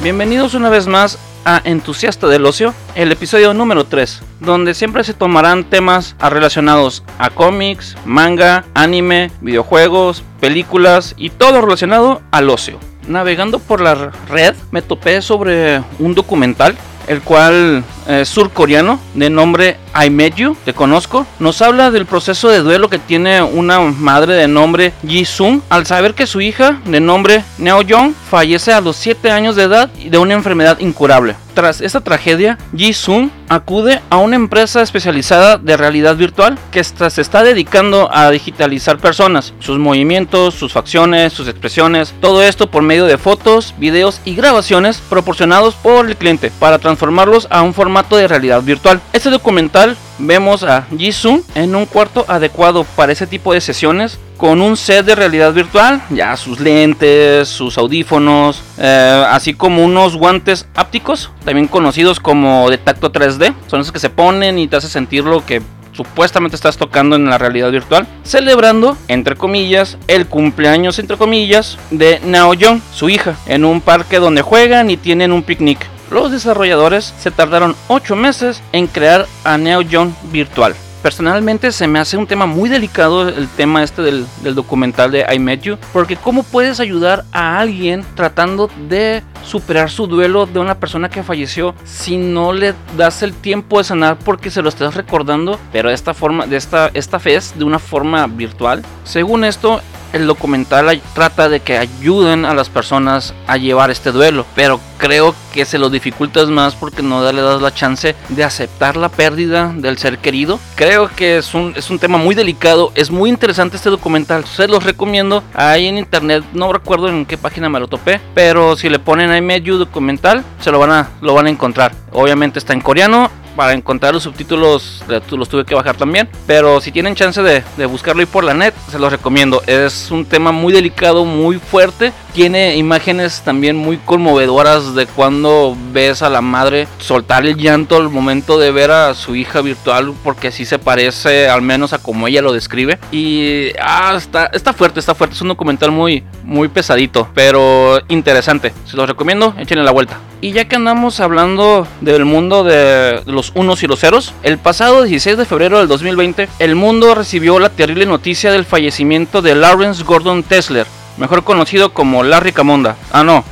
[0.00, 5.12] Bienvenidos una vez más a Entusiasta del Ocio, el episodio número 3, donde siempre se
[5.12, 12.78] tomarán temas relacionados a cómics, manga, anime, videojuegos, películas y todo relacionado al ocio.
[13.08, 16.76] Navegando por la red me topé sobre un documental
[17.08, 22.48] el cual es surcoreano de nombre I Met You, te conozco, nos habla del proceso
[22.48, 26.80] de duelo que tiene una madre de nombre Ji Sung al saber que su hija
[26.84, 31.36] de nombre Neo Young fallece a los 7 años de edad de una enfermedad incurable.
[31.54, 37.20] Tras esta tragedia, Ji Sung acude a una empresa especializada de realidad virtual que se
[37.20, 43.06] está dedicando a digitalizar personas, sus movimientos, sus facciones, sus expresiones, todo esto por medio
[43.06, 48.28] de fotos, videos y grabaciones proporcionados por el cliente para transformarlos a un formato de
[48.28, 49.00] realidad virtual.
[49.12, 54.60] Este documental vemos a Jisoo en un cuarto adecuado para ese tipo de sesiones con
[54.60, 60.66] un set de realidad virtual, ya sus lentes, sus audífonos, eh, así como unos guantes
[60.76, 64.88] ápticos, también conocidos como de tacto 3D, son esos que se ponen y te hace
[64.88, 65.60] sentir lo que
[65.92, 72.20] supuestamente estás tocando en la realidad virtual, celebrando, entre comillas, el cumpleaños, entre comillas, de
[72.24, 75.80] Nao Young, su hija, en un parque donde juegan y tienen un picnic.
[76.10, 80.74] Los desarrolladores se tardaron 8 meses en crear a Neo John virtual.
[81.02, 85.38] Personalmente se me hace un tema muy delicado el tema este del, documental de I
[85.38, 90.80] Met You, porque cómo puedes ayudar a alguien tratando de superar su duelo de una
[90.80, 94.96] persona que falleció si no le das el tiempo de sanar porque se lo estás
[94.96, 98.82] recordando, pero de esta forma, de esta, esta vez de una forma virtual.
[99.04, 99.80] Según esto,
[100.12, 105.34] el documental trata de que ayuden a las personas a llevar este duelo, pero creo
[105.52, 109.72] que se lo dificultas más porque no le das la chance de aceptar la pérdida
[109.74, 110.58] del ser querido.
[110.74, 114.68] Creo que es un, es un tema muy delicado, es muy interesante este documental, se
[114.68, 115.42] los recomiendo.
[115.54, 119.30] Ahí en internet, no recuerdo en qué página me lo topé, pero si le ponen
[119.30, 121.92] ahí medio documental, se lo van a, lo van a encontrar.
[122.12, 125.02] Obviamente está en coreano para encontrar los subtítulos
[125.32, 126.28] los tuve que bajar también.
[126.46, 129.64] Pero si tienen chance de, buscarlo ahí por la net, se los recomiendo.
[129.66, 132.12] Es un tema muy delicado, muy fuerte.
[132.32, 138.10] Tiene imágenes también muy conmovedoras de cuando ves a la madre soltar el llanto al
[138.10, 142.28] momento de ver a su hija virtual, porque así se parece al menos a como
[142.28, 143.00] ella lo describe.
[143.10, 145.34] Y ah, está, está fuerte, está fuerte.
[145.34, 148.72] Es un documental muy, muy pesadito, pero interesante.
[148.84, 150.20] Se los recomiendo, échenle la vuelta.
[150.40, 155.02] Y ya que andamos hablando del mundo de los unos y los ceros, el pasado
[155.02, 160.02] 16 de febrero del 2020, el mundo recibió la terrible noticia del fallecimiento de Lawrence
[160.04, 160.86] Gordon Tesler,
[161.16, 162.96] mejor conocido como Larry Camonda.
[163.12, 163.44] Ah, no,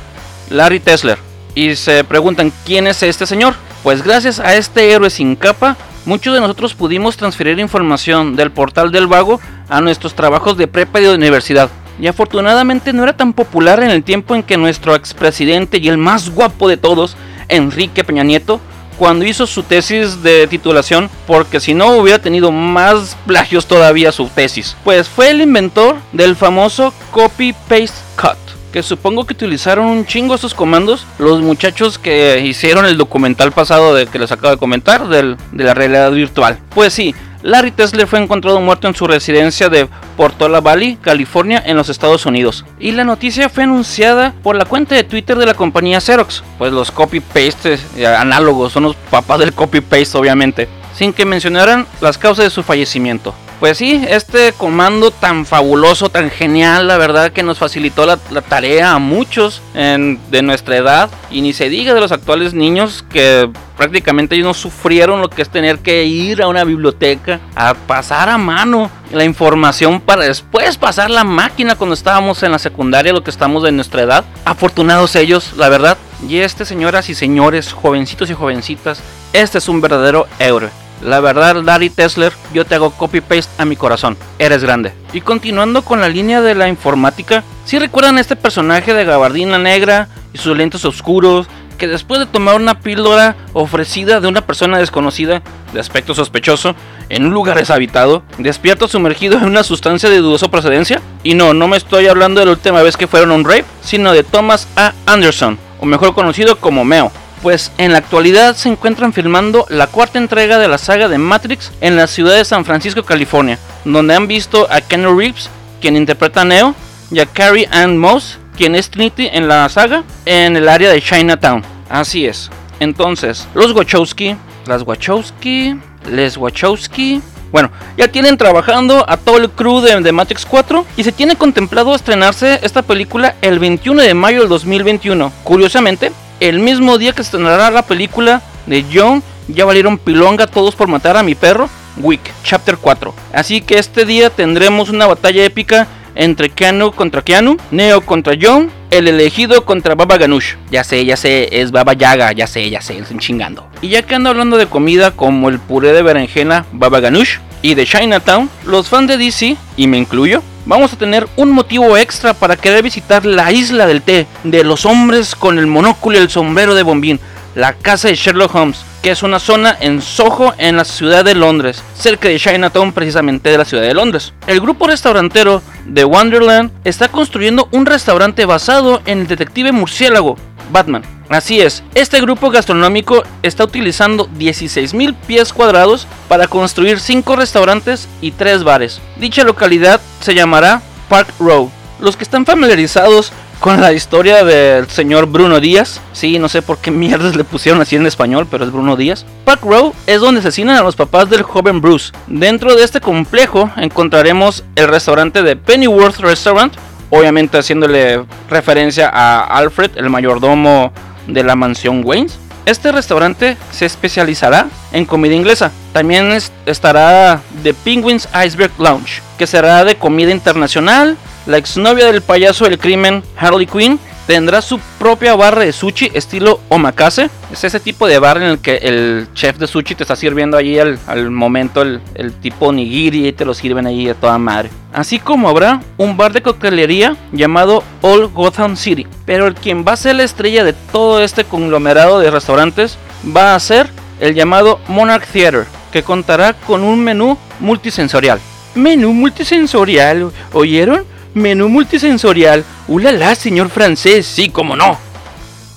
[0.49, 1.17] Larry Tesler.
[1.55, 3.55] Y se preguntan, ¿quién es este señor?
[3.83, 8.91] Pues gracias a este héroe sin capa, muchos de nosotros pudimos transferir información del portal
[8.91, 11.69] del vago a nuestros trabajos de prepa y de universidad
[11.99, 15.97] y afortunadamente no era tan popular en el tiempo en que nuestro expresidente y el
[15.97, 17.17] más guapo de todos,
[17.49, 18.59] Enrique Peña Nieto,
[18.97, 24.27] cuando hizo su tesis de titulación, porque si no hubiera tenido más plagios todavía su
[24.27, 24.75] tesis.
[24.83, 28.37] Pues fue el inventor del famoso copy paste cut.
[28.71, 33.95] Que supongo que utilizaron un chingo estos comandos los muchachos que hicieron el documental pasado
[33.95, 36.59] de que les acabo de comentar de la realidad virtual.
[36.75, 37.15] Pues sí,
[37.47, 39.87] Larry Tesler fue encontrado muerto en su residencia de
[40.17, 42.65] Portola Valley, California, en los Estados Unidos.
[42.77, 46.73] Y la noticia fue anunciada por la cuenta de Twitter de la compañía Xerox, pues
[46.73, 52.43] los copy-paste eh, análogos son los papás del copy-paste obviamente, sin que mencionaran las causas
[52.43, 53.33] de su fallecimiento.
[53.59, 58.93] Pues sí, este comando tan fabuloso, tan genial, la verdad que nos facilitó la, tarea
[58.93, 64.35] a muchos de nuestra edad y ni se diga de los actuales niños que prácticamente
[64.35, 68.37] ellos no sufrieron lo que es tener que ir a una biblioteca a pasar a
[68.37, 73.31] mano la información para después pasar la máquina cuando estábamos en la secundaria, lo que
[73.31, 74.25] estamos de nuestra edad.
[74.45, 75.97] Afortunados ellos, la verdad.
[76.27, 79.01] Y este, señoras y señores, jovencitos y jovencitas,
[79.33, 80.86] este es un verdadero héroe.
[81.01, 84.17] La verdad, Larry Tesler, yo te hago copy-paste a mi corazón.
[84.39, 84.93] Eres grande.
[85.13, 90.07] Y continuando con la línea de la informática, si recuerdan este personaje de gabardina negra
[90.33, 91.47] y sus lentes oscuros,
[91.77, 96.75] que después de tomar una píldora ofrecida de una persona desconocida, de aspecto sospechoso,
[97.09, 101.01] en un lugar deshabitado, despierta sumergido en una sustancia de dudosa procedencia?
[101.21, 103.65] Y no, no me estoy hablando de la última vez que fueron a un rape,
[103.81, 104.93] sino de Thomas A.
[105.05, 107.11] Anderson, o mejor conocido como Meo
[107.41, 111.71] pues en la actualidad se encuentran filmando la cuarta entrega de la saga de Matrix
[111.81, 115.49] en la ciudad de San Francisco, California, donde han visto a Ken Reeves,
[115.81, 116.75] quien interpreta a Neo,
[117.11, 121.01] y a Carrie Ann Moss, quien es Trinity en la saga, en el área de
[121.01, 121.63] Chinatown.
[121.89, 122.49] Así es.
[122.79, 124.35] Entonces, los Wachowski,
[124.65, 125.79] las Wachowski,
[126.09, 131.11] les Wachowski, bueno, ya tienen trabajando a todo el crew de, Matrix 4 y se
[131.11, 135.31] tiene contemplado estrenarse esta película el 21 de mayo del 2021.
[135.43, 140.87] Curiosamente, el mismo día que estrenará la película de John, ya valieron pilonga todos por
[140.87, 143.13] matar a mi perro, Wick, Chapter 4.
[143.33, 148.71] Así que este día tendremos una batalla épica entre Keanu contra Keanu, Neo contra John,
[148.91, 150.55] el elegido contra Baba Ganoush.
[150.71, 153.67] Ya sé, ya sé, es Baba Yaga, ya sé, ya sé, están chingando.
[153.81, 157.75] Y ya que ando hablando de comida como el puré de berenjena Baba Ganoush y
[157.75, 162.33] de Chinatown, los fans de DC, y me incluyo, vamos a tener un motivo extra
[162.33, 166.29] para querer visitar la isla del té, de los hombres con el monóculo y el
[166.29, 167.19] sombrero de bombín,
[167.55, 171.33] la casa de Sherlock Holmes, que es una zona en Soho, en la ciudad de
[171.33, 174.33] Londres, cerca de Chinatown, precisamente de la ciudad de Londres.
[174.45, 180.37] El grupo restaurantero de Wonderland está construyendo un restaurante basado en el detective murciélago
[180.71, 181.16] Batman.
[181.29, 188.31] Así es, este grupo gastronómico está utilizando 16.000 pies cuadrados para construir 5 restaurantes y
[188.31, 189.01] 3 bares.
[189.17, 191.69] Dicha localidad se llamará Park Row.
[191.99, 195.99] Los que están familiarizados con la historia del señor Bruno Díaz.
[196.13, 199.25] Sí, no sé por qué mierdas le pusieron así en español, pero es Bruno Díaz.
[199.45, 202.13] Park Row es donde asesinan a los papás del joven Bruce.
[202.27, 206.73] Dentro de este complejo encontraremos el restaurante de Pennyworth Restaurant,
[207.09, 210.93] obviamente haciéndole referencia a Alfred, el mayordomo
[211.27, 212.39] de la mansión Waynes.
[212.65, 215.71] Este restaurante se especializará en comida inglesa.
[215.93, 221.15] También estará The Penguins Iceberg Lounge, que será de comida internacional.
[221.45, 226.59] La exnovia del payaso del crimen, Harley Quinn, tendrá su propia barra de sushi estilo
[226.69, 227.29] omakase.
[227.51, 230.57] Es ese tipo de bar en el que el chef de sushi te está sirviendo
[230.57, 232.01] allí al, momento el,
[232.41, 234.69] tipo nigiri y te lo sirven allí de toda madre.
[234.93, 239.07] Así como habrá un bar de coctelería llamado Old Gotham City.
[239.25, 242.97] Pero el quien va a ser la estrella de todo este conglomerado de restaurantes
[243.35, 243.89] va a ser
[244.19, 248.39] el llamado Monarch Theater, que contará con un menú multisensorial.
[248.75, 251.05] Menú multisensorial, ¿oyeron?
[251.37, 252.65] Menú multisensorial.
[252.87, 254.25] ¡Ulala, señor francés!
[254.25, 254.97] Sí, como no.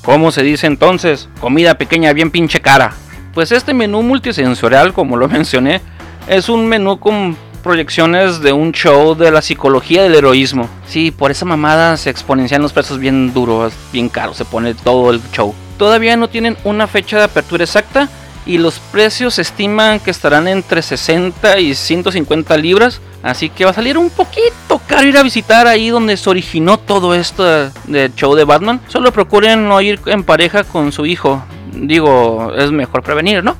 [0.03, 1.29] ¿Cómo se dice entonces?
[1.39, 2.95] Comida pequeña bien pinche cara.
[3.35, 5.83] Pues este menú multisensorial, como lo mencioné,
[6.27, 10.67] es un menú con proyecciones de un show de la psicología del heroísmo.
[10.89, 15.11] Sí, por esa mamada se exponencian los precios bien duros, bien caros, se pone todo
[15.11, 15.55] el show.
[15.77, 18.09] Todavía no tienen una fecha de apertura exacta,
[18.46, 23.00] y los precios se estiman que estarán entre 60 y 150 libras.
[23.22, 26.78] Así que va a salir un poquito caro ir a visitar ahí donde se originó
[26.78, 27.44] todo esto
[27.84, 28.81] del show de Batman.
[28.88, 31.42] Solo procuren no ir en pareja con su hijo.
[31.72, 33.56] Digo, es mejor prevenir, ¿no?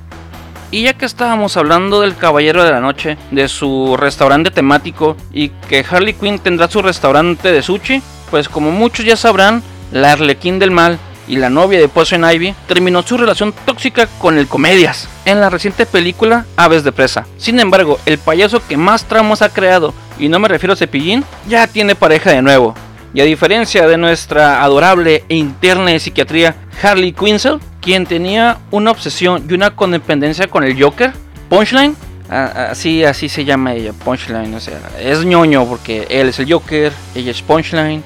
[0.71, 5.49] Y ya que estábamos hablando del Caballero de la Noche, de su restaurante temático y
[5.69, 8.01] que Harley Quinn tendrá su restaurante de sushi,
[8.31, 10.99] pues como muchos ya sabrán, la Arlequín del Mal
[11.31, 15.49] y la novia de Poison Ivy terminó su relación tóxica con el Comedias en la
[15.49, 17.25] reciente película Aves de Presa.
[17.39, 21.25] Sin embargo, el payaso que más tramos ha creado, y no me refiero a Cepillín,
[21.49, 22.75] ya tiene pareja de nuevo.
[23.15, 28.91] Y a diferencia de nuestra adorable e interna de psiquiatría Harley Quinzel, quien tenía una
[28.91, 31.13] obsesión y una codependencia con el Joker,
[31.49, 31.95] Punchline,
[32.29, 36.93] así, así se llama ella, Punchline, o sea, es ñoño porque él es el Joker,
[37.15, 38.03] ella es Punchline,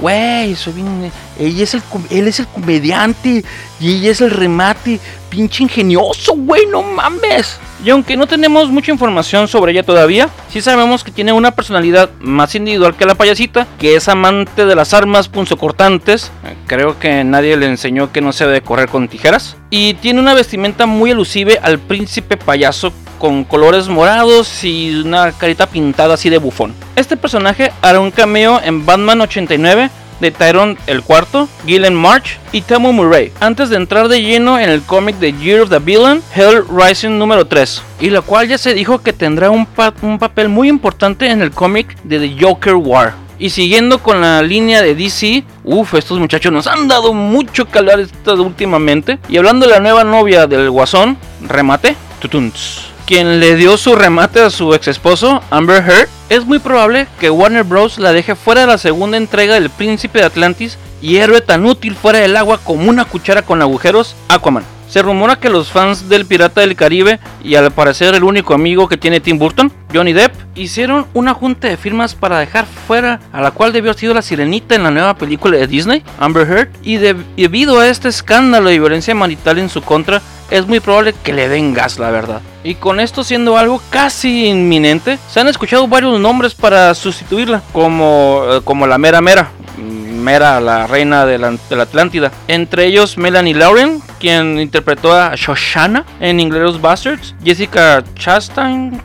[0.00, 1.12] Güey, soy bien.
[1.38, 1.74] Es
[2.10, 3.44] él es el comediante
[3.80, 5.00] y ella es el remate.
[5.28, 7.58] Pinche ingenioso, güey, no mames.
[7.84, 12.08] Y aunque no tenemos mucha información sobre ella todavía, sí sabemos que tiene una personalidad
[12.20, 16.30] más individual que la payasita, que es amante de las armas punzocortantes.
[16.66, 19.56] Creo que nadie le enseñó que no se debe correr con tijeras.
[19.70, 22.92] Y tiene una vestimenta muy elusive al príncipe payaso
[23.24, 26.74] con colores morados y una carita pintada así de bufón.
[26.94, 29.88] Este personaje hará un cameo en Batman 89
[30.20, 34.68] de Tyrone el cuarto, Gillen March y Tamu Murray, antes de entrar de lleno en
[34.68, 38.58] el cómic de Year of the Villain, Hell Rising número 3, y la cual ya
[38.58, 39.66] se dijo que tendrá un,
[40.02, 43.14] un papel muy importante en el cómic de The Joker War.
[43.38, 48.06] Y siguiendo con la línea de DC, uff, estos muchachos nos han dado mucho calor
[48.26, 49.18] últimamente.
[49.30, 51.16] Y hablando de la nueva novia del Guasón,
[51.48, 56.58] remate, tutuns quien le dio su remate a su ex esposo, Amber Heard, es muy
[56.58, 57.98] probable que Warner Bros.
[57.98, 61.96] la deje fuera de la segunda entrega del Príncipe de Atlantis y héroe tan útil
[61.96, 64.64] fuera del agua como una cuchara con agujeros, Aquaman.
[64.88, 68.88] Se rumora que los fans del Pirata del Caribe y al parecer el único amigo
[68.88, 73.40] que tiene Tim Burton, Johnny Depp, hicieron una junta de firmas para dejar fuera a
[73.40, 76.96] la cual debió haber la sirenita en la nueva película de Disney, Amber Heard, y
[76.96, 80.20] debido a este escándalo de violencia marital en su contra,
[80.50, 82.40] es muy probable que le den gas, la verdad.
[82.62, 88.44] Y con esto siendo algo casi inminente, se han escuchado varios nombres para sustituirla, como,
[88.48, 89.50] eh, como la mera mera.
[89.76, 92.32] Mera, la reina de la, Atlántida.
[92.48, 97.34] Entre ellos Melanie Lauren, quien interpretó a Shoshana en Inglourious Bastards.
[97.44, 99.02] Jessica Chastain,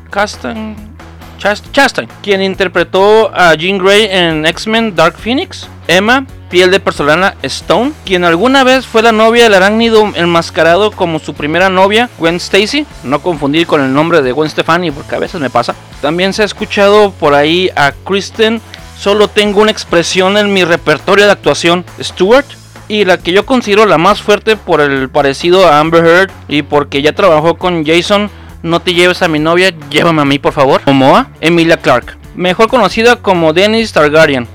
[1.40, 5.68] Chastain, quien interpretó a Jean Grey en X-Men Dark Phoenix.
[5.88, 11.20] Emma, piel de porcelana Stone, quien alguna vez fue la novia del arácnido enmascarado como
[11.20, 15.20] su primera novia, Gwen Stacy, no confundir con el nombre de Gwen Stefani porque a
[15.20, 15.74] veces me pasa.
[16.02, 18.62] También se ha escuchado por ahí a Kristen,
[19.00, 22.46] solo tengo una expresión en mi repertorio de actuación, Stewart,
[22.88, 26.64] y la que yo considero la más fuerte por el parecido a Amber Heard y
[26.64, 28.30] porque ya trabajó con Jason,
[28.64, 30.82] no te lleves a mi novia, llévame a mí por favor.
[30.86, 34.48] Momoa, Emilia Clark, mejor conocida como Dennis Targaryen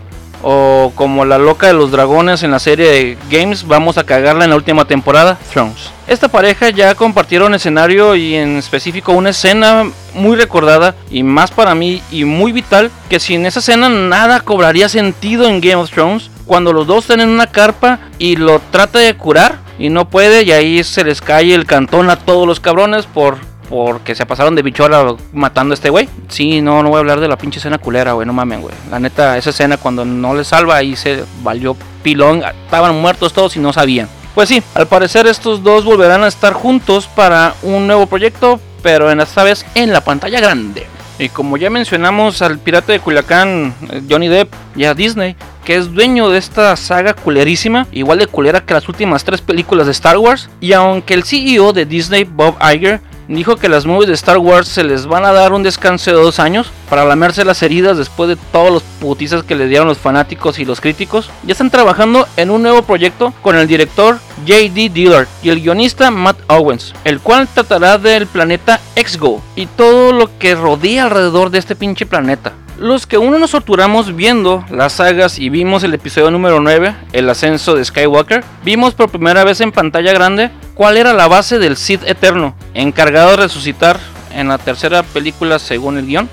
[0.46, 4.44] o como la loca de los dragones en la serie de Games, vamos a cagarla
[4.44, 5.90] en la última temporada, Thrones.
[6.06, 11.74] Esta pareja ya compartieron escenario y en específico una escena muy recordada y más para
[11.74, 16.30] mí y muy vital que sin esa escena nada cobraría sentido en Game of Thrones
[16.44, 20.52] cuando los dos tienen una carpa y lo trata de curar y no puede y
[20.52, 24.62] ahí se les cae el cantón a todos los cabrones por porque se pasaron de
[24.62, 26.08] bichola matando a este güey.
[26.28, 28.74] Sí, no, no voy a hablar de la pinche escena culera, güey, no mamen, güey.
[28.90, 32.42] La neta, esa escena cuando no le salva ahí se valió pilón.
[32.64, 34.08] Estaban muertos todos y no sabían.
[34.34, 39.10] Pues sí, al parecer estos dos volverán a estar juntos para un nuevo proyecto, pero
[39.10, 40.86] en esta vez en la pantalla grande.
[41.18, 45.76] Y como ya mencionamos al pirata de Culiacán, eh, Johnny Depp, y a Disney, que
[45.76, 49.92] es dueño de esta saga culerísima, igual de culera que las últimas tres películas de
[49.92, 54.14] Star Wars, y aunque el CEO de Disney, Bob Iger, dijo que las movies de
[54.14, 57.62] Star Wars se les van a dar un descanso de dos años para lamerse las
[57.62, 61.30] heridas después de todos los putizas que le dieron los fanáticos y los críticos.
[61.44, 64.90] Ya están trabajando en un nuevo proyecto con el director J.D.
[64.90, 70.38] Dillard y el guionista Matt Owens, el cual tratará del planeta Exgo y todo lo
[70.38, 72.52] que rodea alrededor de este pinche planeta.
[72.78, 77.30] Los que uno nos torturamos viendo las sagas y vimos el episodio número 9, el
[77.30, 81.76] ascenso de Skywalker, vimos por primera vez en pantalla grande cuál era la base del
[81.76, 84.00] Sith Eterno, encargado de resucitar
[84.34, 86.28] en la tercera película según el guion,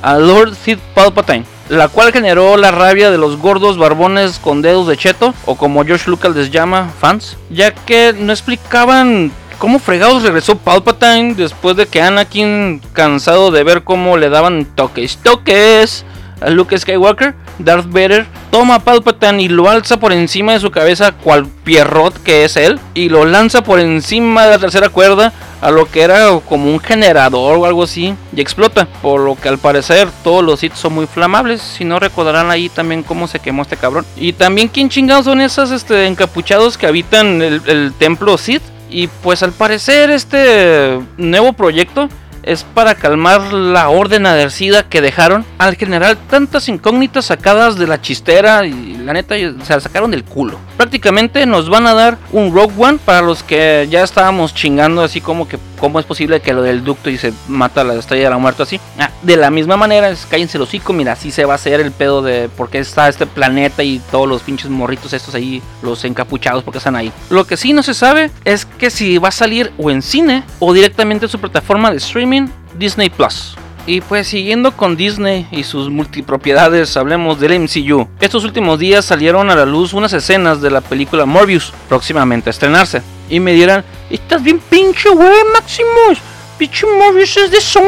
[0.00, 4.88] a Lord Sith Palpatine, la cual generó la rabia de los gordos barbones con dedos
[4.88, 10.22] de cheto, o como George Lucas les llama, fans, ya que no explicaban ¿Cómo fregados
[10.22, 16.04] regresó Palpatine después de que Anakin, cansado de ver cómo le daban toques, toques
[16.40, 20.70] a Luke Skywalker, Darth Vader toma a Palpatine y lo alza por encima de su
[20.70, 25.32] cabeza cual Pierrot que es él y lo lanza por encima de la tercera cuerda
[25.60, 29.48] a lo que era como un generador o algo así y explota, por lo que
[29.48, 33.40] al parecer todos los Sith son muy flamables, si no recordarán ahí también cómo se
[33.40, 34.04] quemó este cabrón.
[34.16, 39.08] Y también quién chingados son esos este, encapuchados que habitan el, el templo Sith y
[39.08, 42.08] pues al parecer este nuevo proyecto
[42.46, 48.00] es para calmar la orden adhercida que dejaron al general tantas incógnitas sacadas de la
[48.00, 50.58] chistera y la neta se la sacaron del culo.
[50.76, 55.20] Prácticamente nos van a dar un Rogue One para los que ya estábamos chingando así
[55.20, 58.30] como que cómo es posible que lo del ducto y se mata la estrella de
[58.30, 58.80] la muerte así.
[58.98, 61.80] Ah, de la misma manera, es, cállense los hocico, mira, así se va a hacer
[61.80, 65.62] el pedo de por qué está este planeta y todos los pinches morritos estos ahí,
[65.82, 67.12] los encapuchados porque están ahí.
[67.28, 70.44] Lo que sí no se sabe es que si va a salir o en cine
[70.58, 72.33] o directamente en su plataforma de streaming
[72.78, 73.56] Disney Plus.
[73.86, 78.08] Y pues siguiendo con Disney y sus multipropiedades, hablemos del MCU.
[78.20, 82.52] Estos últimos días salieron a la luz unas escenas de la película Morbius, próximamente a
[82.52, 83.02] estrenarse.
[83.28, 86.18] Y me dirán, estás bien pinche, güey, Maximus.
[86.56, 87.82] Pinche Morbius es de Sony,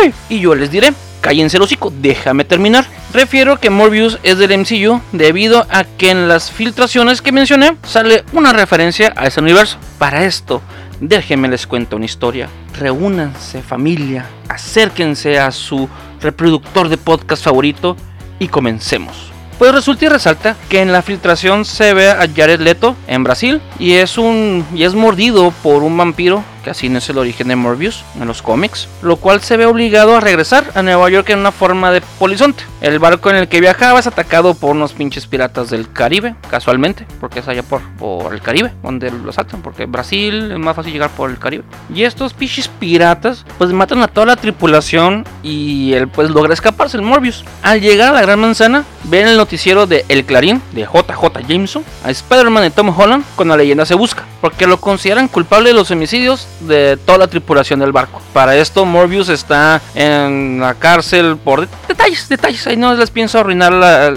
[0.00, 0.12] güey.
[0.28, 2.84] Y yo les diré, cállense el hocico, déjame terminar.
[3.12, 8.24] Refiero que Morbius es del MCU debido a que en las filtraciones que mencioné sale
[8.32, 9.78] una referencia a ese universo.
[9.98, 10.60] Para esto,
[11.00, 12.48] déjenme les cuento una historia
[12.78, 15.88] reúnanse familia, acérquense a su
[16.20, 17.96] reproductor de podcast favorito
[18.38, 19.32] y comencemos.
[19.58, 23.60] Pues resulta y resalta que en la filtración se ve a Jared Leto en Brasil
[23.78, 27.46] y es un y es mordido por un vampiro que así no es el origen
[27.46, 31.30] de Morbius en los cómics, lo cual se ve obligado a regresar a Nueva York
[31.30, 32.64] en una forma de polizonte.
[32.80, 37.06] El barco en el que viajaba es atacado por unos pinches piratas del Caribe, casualmente,
[37.20, 40.92] porque es allá por, por el Caribe, donde lo saltan, porque Brasil es más fácil
[40.92, 41.62] llegar por el Caribe.
[41.94, 46.96] Y estos pinches piratas pues matan a toda la tripulación y él pues logra escaparse,
[46.96, 47.44] el Morbius.
[47.62, 51.84] Al llegar a la Gran Manzana, ven el noticiero de El Clarín, de JJ Jameson,
[52.02, 55.74] a Spider-Man de Tom Holland, con la leyenda se busca, porque lo consideran culpable de
[55.74, 58.22] los homicidios de toda la tripulación del barco.
[58.32, 63.72] Para esto Morbius está en la cárcel por detalles, detalles, ahí no les pienso arruinar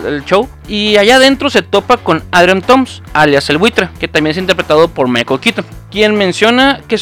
[0.06, 0.48] el show.
[0.68, 4.88] Y allá adentro se topa con Adrian Toms, alias el buitre, que también es interpretado
[4.88, 7.00] por Michael Keaton, quien menciona que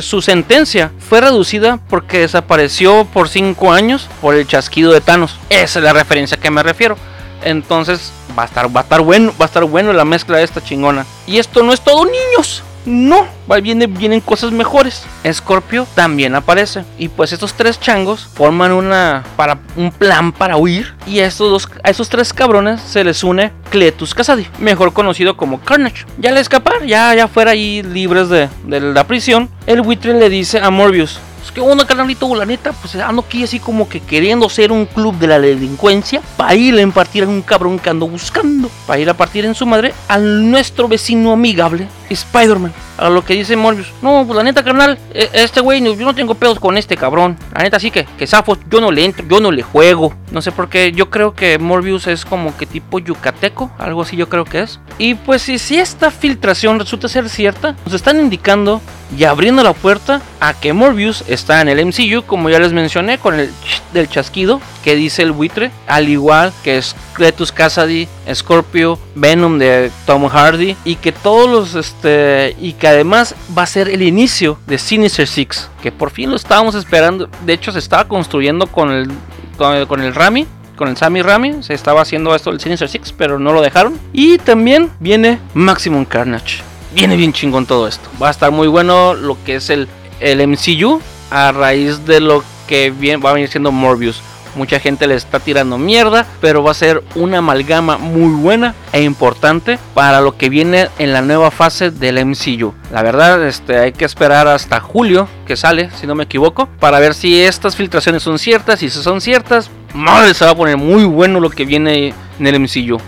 [0.00, 5.38] su, sentencia fue reducida porque desapareció por 5 años por el chasquido de Thanos.
[5.50, 6.96] Esa es la referencia a que me refiero.
[7.44, 10.44] Entonces va a estar, va a estar bueno, va a estar bueno la mezcla de
[10.44, 11.06] esta chingona.
[11.26, 13.26] Y esto no es todo, niños No,
[13.62, 15.04] vienen, vienen cosas mejores.
[15.30, 16.84] Scorpio también aparece.
[16.98, 20.94] Y pues estos tres changos forman una para un plan para huir.
[21.06, 25.36] Y a estos, dos, a esos tres cabrones se les une Cletus Kasady, mejor conocido
[25.36, 26.04] como Carnage.
[26.18, 30.28] Ya al escapar, ya, ya fuera ahí libres de, de la prisión, el buitre le
[30.28, 34.48] dice a Morbius, que onda, carnalito, la neta, pues ando aquí así como que queriendo
[34.48, 38.06] ser un club de la delincuencia para ir a partir a un cabrón que ando
[38.06, 42.72] buscando, para ir a partir en su madre al nuestro vecino amigable, Spider-Man.
[42.98, 46.14] A lo que dice Morbius, no, pues la neta, carnal, e, este güey, yo no
[46.14, 47.36] tengo pedos con este cabrón.
[47.54, 50.14] La neta, sí que, que Zafos, yo no le entro, yo no le juego.
[50.30, 54.16] No sé por qué, yo creo que Morbius es como que tipo yucateco, algo así
[54.16, 54.80] yo creo que es.
[54.98, 58.80] Y pues si, si esta filtración resulta ser cierta, nos están indicando
[59.16, 63.18] y abriendo la puerta a que Morbius está en el MCU, como ya les mencioné,
[63.18, 63.50] con el
[63.92, 69.90] del chasquido que dice el buitre, al igual que es Cletus Kasady, Scorpio, Venom de
[70.06, 74.58] Tom Hardy y que todos los este y que además va a ser el inicio
[74.66, 78.90] de Sinister Six, que por fin lo estábamos esperando, de hecho se estaba construyendo con
[78.90, 79.10] el
[79.56, 81.62] con el, Rami con el Sammy Rami.
[81.62, 84.00] Se estaba haciendo esto el Sinister Six, pero no lo dejaron.
[84.12, 86.62] Y también viene Maximum Carnage
[86.94, 88.08] viene bien chingón todo esto.
[88.22, 89.88] Va a estar muy bueno lo que es el,
[90.20, 91.00] el MCU
[91.30, 94.22] a raíz de lo que va a venir siendo Morbius.
[94.54, 99.02] Mucha gente le está tirando mierda, pero va a ser una amalgama muy buena e
[99.02, 102.74] importante para lo que viene en la nueva fase del MCU.
[102.92, 106.98] La verdad, este, hay que esperar hasta julio que sale, si no me equivoco, para
[106.98, 108.82] ver si estas filtraciones son ciertas.
[108.82, 112.46] Y si son ciertas, madre, se va a poner muy bueno lo que viene en
[112.46, 113.00] el MCU.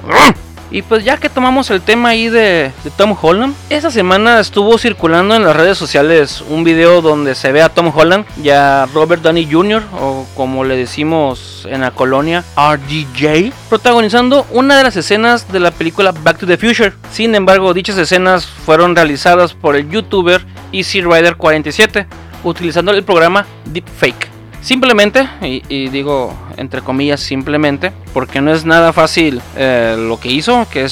[0.75, 5.37] Y pues ya que tomamos el tema ahí de, Tom Holland, esa semana estuvo circulando
[5.37, 9.23] en las redes sociales un video donde se ve a Tom Holland y a Robert
[9.23, 9.85] Downey Jr.
[10.01, 15.71] o como le decimos en la colonia RDJ, protagonizando una de las escenas de la
[15.71, 16.93] película Back to the Future.
[17.13, 22.09] Sin embargo, dichas escenas fueron realizadas por el youtuber Easy Rider 47
[22.43, 24.34] utilizando el programa Deepfake.
[24.65, 30.67] Simplemente, y, digo entre comillas simplemente, porque no es nada fácil eh, lo que hizo,
[30.71, 30.91] que es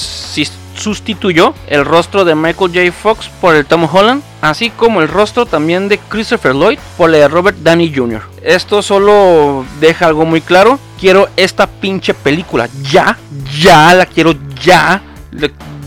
[0.75, 2.93] sustituyó el rostro de Michael J.
[2.93, 7.21] Fox por el Tom Holland, así como el rostro también de Christopher Lloyd por el
[7.21, 8.23] de Robert Downey Jr.
[8.43, 10.79] Esto solo deja algo muy claro.
[11.01, 13.19] Quiero esta pinche película ya,
[13.59, 15.03] ya la quiero ya.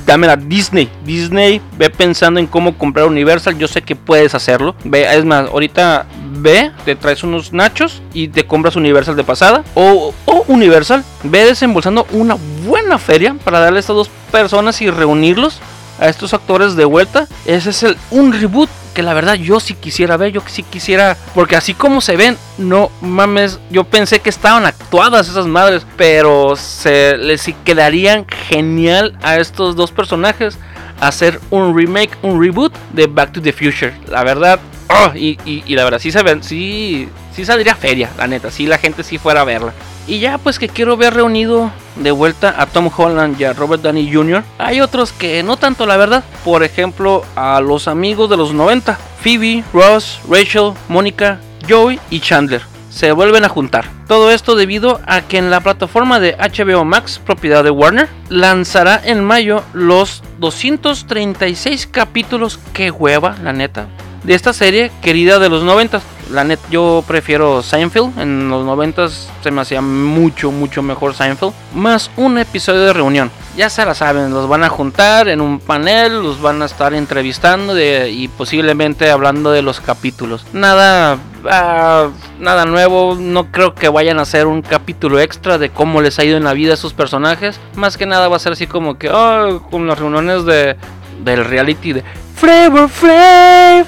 [0.05, 0.89] Dame la Disney.
[1.03, 3.57] Disney, ve pensando en cómo comprar Universal.
[3.57, 4.75] Yo sé que puedes hacerlo.
[4.83, 6.05] Ve, es más, ahorita
[6.45, 9.63] ve, te traes unos nachos y te compras Universal de pasada.
[9.73, 10.13] O,
[10.47, 15.59] Universal, ve desembolsando una buena feria para darle a estas dos personas y reunirlos
[15.99, 17.27] a estos actores de vuelta.
[17.45, 21.17] Ese es el, un reboot que la verdad yo sí quisiera ver, yo sí quisiera,
[21.33, 26.55] porque así como se ven, no mames, yo pensé que estaban actuadas esas madres, pero
[26.55, 30.57] se les quedarían genial a estos dos personajes
[31.01, 33.93] hacer un remake, un reboot de Back to the Future.
[34.07, 38.51] La verdad, oh, y, la verdad, sí se ven, sí, sí saldría feria, la neta,
[38.51, 39.73] si la gente sí fuera a verla.
[40.07, 43.81] Y ya pues que quiero ver reunido de vuelta a Tom Holland y a Robert
[43.81, 44.43] Downey Jr.
[44.59, 46.23] Hay otros que no tanto la verdad.
[46.43, 48.99] Por ejemplo a los amigos de los 90.
[49.19, 52.61] Phoebe, Ross, Rachel, Mónica, Joey y Chandler.
[52.91, 53.89] Se vuelven a juntar.
[54.07, 59.01] Todo esto debido a que en la plataforma de HBO Max, propiedad de Warner, lanzará
[59.03, 62.59] en mayo los 236 capítulos.
[62.73, 63.87] Que hueva, la neta
[64.25, 66.01] de esta serie querida de los 90.
[66.31, 68.17] La net, yo prefiero Seinfeld.
[68.17, 69.09] En los 90
[69.43, 71.53] se me hacía mucho, mucho mejor Seinfeld.
[71.75, 73.29] Más un episodio de reunión.
[73.55, 76.93] Ya se la saben, los van a juntar en un panel, los van a estar
[76.93, 80.45] entrevistando y posiblemente hablando de los capítulos.
[80.51, 81.17] Nada,
[81.49, 82.09] ah,
[82.39, 83.15] nada nuevo.
[83.17, 86.43] No creo que vayan a hacer un capítulo extra de cómo les ha ido en
[86.43, 87.59] la vida a esos personajes.
[87.75, 90.75] Más que nada va a ser así como que, oh, con las reuniones de
[91.23, 92.03] del reality de
[92.35, 93.85] Flavor Flav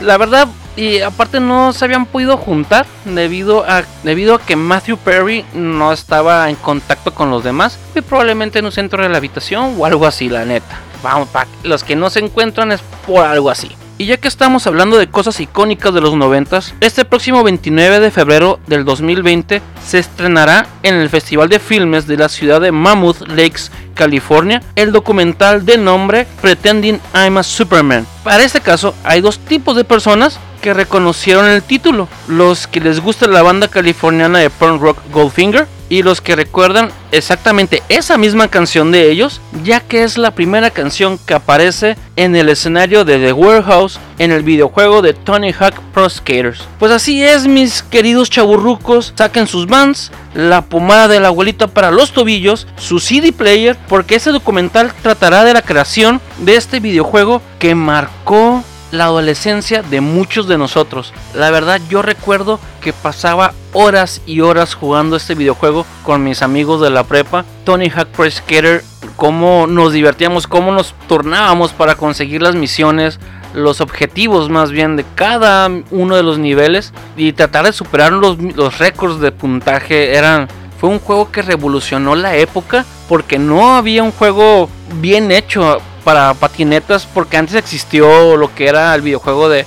[0.00, 4.96] la verdad, y aparte no se habían podido juntar debido a, debido a que Matthew
[4.98, 7.78] Perry no estaba en contacto con los demás.
[7.94, 10.80] Y probablemente en un centro de la habitación o algo así, la neta.
[11.02, 13.70] Vamos, para los que no se encuentran es por algo así.
[14.00, 18.12] Y ya que estamos hablando de cosas icónicas de los 90, este próximo 29 de
[18.12, 23.26] febrero del 2020 se estrenará en el Festival de Filmes de la ciudad de Mammoth
[23.26, 28.06] Lakes, California, el documental de nombre Pretending I'm a Superman.
[28.22, 33.00] Para este caso hay dos tipos de personas que reconocieron el título, los que les
[33.00, 38.48] gusta la banda californiana de punk rock Goldfinger y los que recuerdan exactamente esa misma
[38.48, 43.18] canción de ellos, ya que es la primera canción que aparece en el escenario de
[43.18, 46.66] The Warehouse en el videojuego de Tony Hawk Pro Skaters.
[46.78, 51.90] Pues así es, mis queridos chaburrucos, saquen sus bands, la pomada de la abuelita para
[51.90, 57.40] los tobillos, su CD player, porque ese documental tratará de la creación de este videojuego
[57.58, 61.12] que marcó la adolescencia de muchos de nosotros.
[61.34, 66.80] La verdad yo recuerdo que pasaba horas y horas jugando este videojuego con mis amigos
[66.80, 67.44] de la prepa.
[67.64, 68.82] Tony Hawk Pro Skater,
[69.16, 73.18] cómo nos divertíamos, cómo nos turnábamos para conseguir las misiones,
[73.54, 78.38] los objetivos más bien de cada uno de los niveles y tratar de superar los,
[78.38, 80.16] los récords de puntaje.
[80.16, 80.48] Eran,
[80.80, 84.68] fue un juego que revolucionó la época porque no había un juego
[85.00, 89.66] bien hecho para patinetas porque antes existió lo que era el videojuego de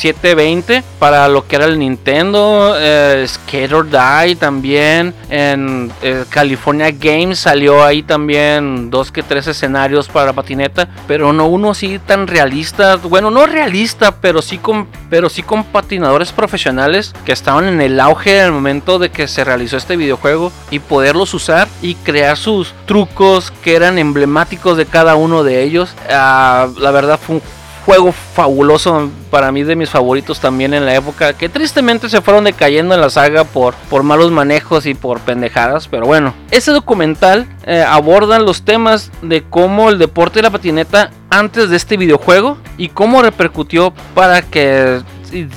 [0.00, 3.26] 720 para lo que era el Nintendo, eh,
[3.72, 10.32] or Die también, en eh, California Games salió ahí también dos que tres escenarios para
[10.32, 15.42] patineta, pero no uno así tan realista, bueno no realista, pero sí con, pero sí
[15.42, 19.76] con patinadores profesionales que estaban en el auge en el momento de que se realizó
[19.76, 25.44] este videojuego y poderlos usar y crear sus trucos que eran emblemáticos de cada uno
[25.44, 25.94] de ellos.
[26.08, 27.42] Ah, la verdad fue un
[27.90, 32.44] juego fabuloso para mí de mis favoritos también en la época que tristemente se fueron
[32.44, 37.48] decayendo en la saga por, por malos manejos y por pendejadas pero bueno ese documental
[37.66, 42.58] eh, aborda los temas de cómo el deporte de la patineta antes de este videojuego
[42.78, 45.00] y cómo repercutió para que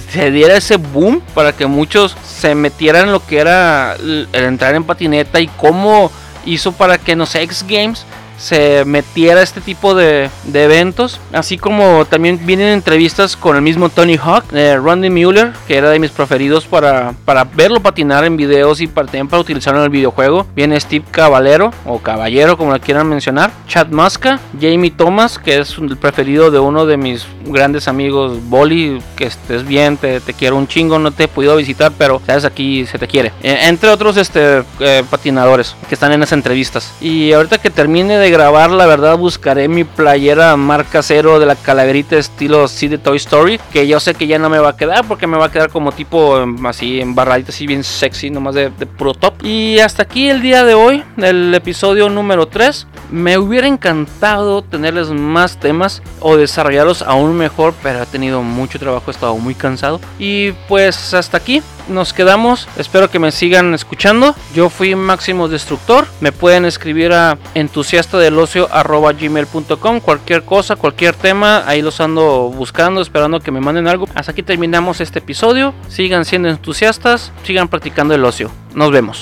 [0.09, 4.73] se diera ese boom para que muchos se metieran en lo que era el entrar
[4.73, 6.11] en patineta y cómo
[6.47, 11.19] hizo para que no sé X Games se metiera este tipo de, eventos.
[11.31, 15.89] Así como también vienen entrevistas con el mismo Tony Hawk, eh, Randy Mueller, que era
[15.89, 19.85] de mis preferidos para, para verlo patinar en videos y para, también para utilizarlo en
[19.85, 20.45] el videojuego.
[20.55, 23.51] Viene Steve Caballero, o Caballero, como lo quieran mencionar.
[23.67, 29.01] Chad Muska, Jamie Thomas, que es el preferido de uno de mis grandes amigos, Bolly,
[29.15, 32.85] que estés bien, te, quiero un chingo, no te he podido visitar, pero sabes, aquí
[32.85, 33.31] se te quiere.
[33.41, 36.93] Eh, entre otros este, eh, patinadores que están en las entrevistas.
[37.01, 41.55] Y ahorita que termine de grabar, la verdad buscaré mi playera marca cero de la
[41.55, 44.77] calaverita estilo sí de Toy Story, que yo sé que ya no me va a
[44.77, 48.55] quedar porque me va a quedar como tipo em, así embarradita, así bien sexy, nomás
[48.55, 49.43] de, de puro top.
[49.43, 52.87] Y hasta aquí el día de hoy, el episodio número 3.
[53.11, 59.05] Me hubiera encantado tenerles más temas o desarrollarlos aún mejor, pero he tenido mucho trabajo,
[59.07, 59.99] he estado muy cansado.
[60.17, 62.67] Y pues hasta aquí nos quedamos.
[62.77, 64.35] Espero que me sigan escuchando.
[64.53, 66.07] Yo fui Máximo Destructor.
[66.21, 67.37] Me pueden escribir a
[68.21, 74.07] entusiastadelocio.gmail.com Cualquier cosa, cualquier tema, ahí los ando buscando, esperando que me manden algo.
[74.15, 75.73] Hasta aquí terminamos este episodio.
[75.87, 78.51] Sigan siendo entusiastas, sigan practicando el ocio.
[78.75, 79.19] Nos vemos.